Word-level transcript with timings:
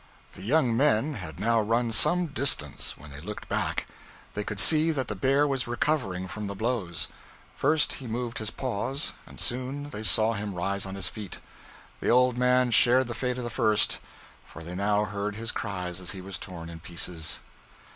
The 0.33 0.41
young 0.41 0.75
men 0.75 1.13
had 1.13 1.39
now 1.39 1.61
run 1.61 1.91
some 1.91 2.25
distance, 2.25 2.97
when 2.97 3.11
they 3.11 3.19
looked 3.21 3.47
back. 3.47 3.85
They 4.33 4.43
could 4.43 4.59
see 4.59 4.89
that 4.89 5.07
the 5.09 5.15
bear 5.15 5.45
was 5.47 5.67
recovering 5.67 6.27
from 6.27 6.47
the 6.47 6.55
blows. 6.55 7.07
First 7.55 7.93
he 7.93 8.07
moved 8.07 8.39
his 8.39 8.49
paws, 8.49 9.13
and 9.27 9.39
soon 9.39 9.91
they 9.91 10.01
saw 10.01 10.33
him 10.33 10.55
rise 10.55 10.87
on 10.87 10.95
his 10.95 11.07
feet. 11.07 11.37
The 11.99 12.09
old 12.09 12.35
man 12.35 12.71
shared 12.71 13.09
the 13.09 13.13
fate 13.13 13.37
of 13.37 13.43
the 13.43 13.51
first, 13.51 13.99
for 14.43 14.63
they 14.63 14.73
now 14.73 15.05
heard 15.05 15.35
his 15.35 15.51
cries 15.51 15.99
as 16.01 16.09
he 16.13 16.19
was 16.21 16.39
torn 16.39 16.67
in 16.67 16.79
pieces. 16.79 17.39